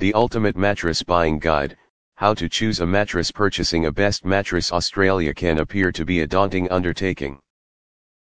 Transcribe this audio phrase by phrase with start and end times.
[0.00, 1.76] The Ultimate Mattress Buying Guide
[2.14, 6.26] How to choose a mattress Purchasing a best mattress Australia can appear to be a
[6.26, 7.40] daunting undertaking.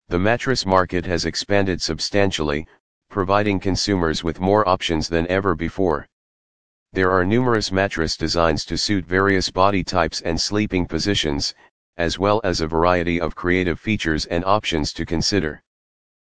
[0.08, 2.66] The mattress market has expanded substantially,
[3.10, 6.06] providing consumers with more options than ever before.
[6.94, 11.54] There are numerous mattress designs to suit various body types and sleeping positions,
[11.99, 15.63] as well as a variety of creative features and options to consider.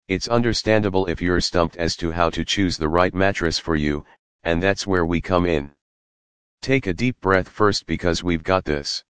[0.09, 4.05] It's understandable if you're stumped as to how to choose the right mattress for you,
[4.49, 5.71] and that's where we come in.
[6.63, 9.05] Take a deep breath first because we've got this.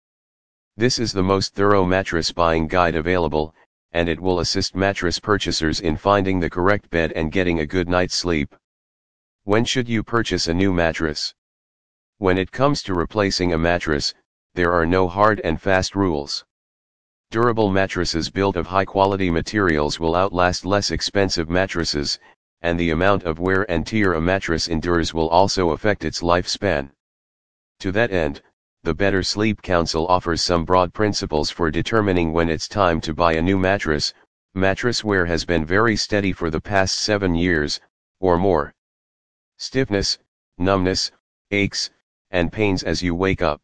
[0.78, 3.54] This is the most thorough mattress buying guide available,
[3.92, 7.86] and it will assist mattress purchasers in finding the correct bed and getting a good
[7.86, 8.56] night's sleep.
[9.44, 11.34] When should you purchase a new mattress?
[12.16, 14.14] When it comes to replacing a mattress,
[14.54, 16.46] there are no hard and fast rules.
[17.30, 22.18] Durable mattresses built of high quality materials will outlast less expensive mattresses,
[22.66, 26.90] and the amount of wear and tear a mattress endures will also affect its lifespan.
[27.78, 28.42] To that end,
[28.82, 33.34] the Better Sleep Council offers some broad principles for determining when it's time to buy
[33.34, 34.12] a new mattress.
[34.54, 37.80] Mattress wear has been very steady for the past seven years,
[38.18, 38.74] or more.
[39.58, 40.18] Stiffness,
[40.58, 41.12] numbness,
[41.52, 41.90] aches,
[42.32, 43.62] and pains as you wake up.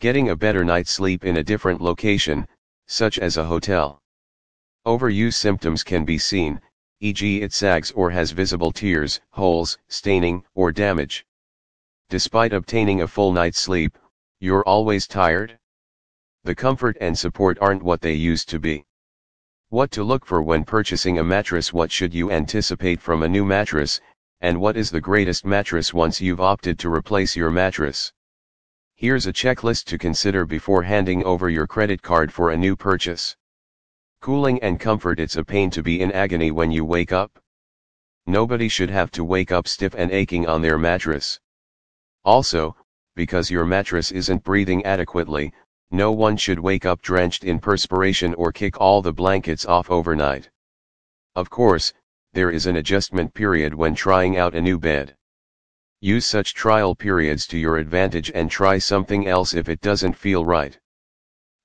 [0.00, 2.46] Getting a better night's sleep in a different location,
[2.86, 4.02] such as a hotel.
[4.86, 6.60] Overuse symptoms can be seen,
[7.00, 7.42] e.g.
[7.42, 11.26] it sags or has visible tears, holes, staining, or damage.
[12.08, 13.98] Despite obtaining a full night's sleep,
[14.40, 15.58] you're always tired?
[16.44, 18.84] The comfort and support aren't what they used to be.
[19.70, 23.44] What to look for when purchasing a mattress What should you anticipate from a new
[23.44, 24.00] mattress,
[24.40, 28.12] and what is the greatest mattress once you've opted to replace your mattress?
[28.94, 33.36] Here's a checklist to consider before handing over your credit card for a new purchase.
[34.24, 37.38] Cooling and comfort It's a pain to be in agony when you wake up.
[38.26, 41.38] Nobody should have to wake up stiff and aching on their mattress.
[42.24, 42.74] Also,
[43.14, 45.52] because your mattress isn't breathing adequately,
[45.90, 50.48] no one should wake up drenched in perspiration or kick all the blankets off overnight.
[51.34, 51.92] Of course,
[52.32, 55.14] there is an adjustment period when trying out a new bed.
[56.00, 60.46] Use such trial periods to your advantage and try something else if it doesn't feel
[60.46, 60.80] right.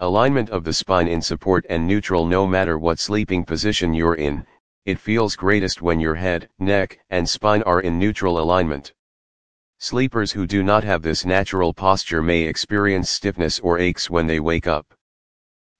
[0.02, 4.48] Alignment of the spine in support and neutral no matter what sleeping position you're in,
[4.86, 8.94] it feels greatest when your head, neck, and spine are in neutral alignment.
[9.80, 14.40] Sleepers who do not have this natural posture may experience stiffness or aches when they
[14.40, 14.94] wake up.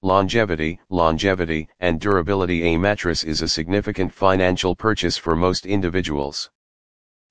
[0.02, 6.50] Longevity, longevity, and durability A mattress is a significant financial purchase for most individuals.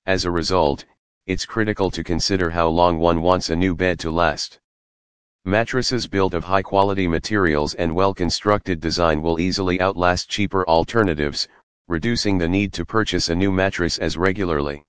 [0.06, 0.84] As a result,
[1.26, 4.58] it's critical to consider how long one wants a new bed to last.
[5.46, 11.48] Mattresses built of high quality materials and well constructed design will easily outlast cheaper alternatives,
[11.88, 14.84] reducing the need to purchase a new mattress as regularly.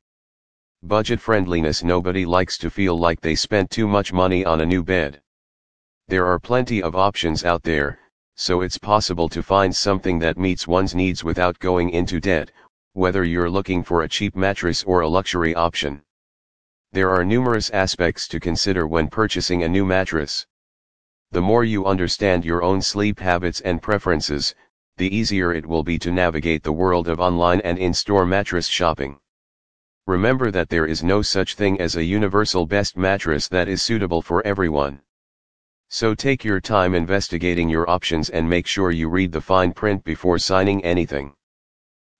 [0.83, 4.83] Budget friendliness Nobody likes to feel like they spent too much money on a new
[4.83, 5.21] bed.
[6.09, 7.99] There are plenty of options out there,
[8.35, 12.51] so it's possible to find something that meets one's needs without going into debt,
[12.91, 16.01] whether you're looking for a cheap mattress or a luxury option.
[16.93, 20.45] There are numerous aspects to consider when purchasing a new mattress.
[21.31, 24.53] The more you understand your own sleep habits and preferences,
[24.97, 29.17] the easier it will be to navigate the world of online and in-store mattress shopping.
[30.05, 34.21] Remember that there is no such thing as a universal best mattress that is suitable
[34.21, 35.01] for everyone.
[35.87, 40.03] So take your time investigating your options and make sure you read the fine print
[40.03, 41.35] before signing anything.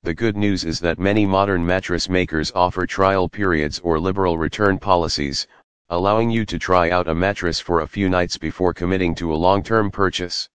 [0.04, 4.80] The good news is that many modern mattress makers offer trial periods or liberal return
[4.80, 5.46] policies,
[5.90, 9.36] allowing you to try out a mattress for a few nights before committing to a
[9.36, 10.50] long-term purchase.